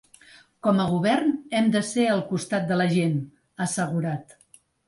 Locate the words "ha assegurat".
3.59-4.39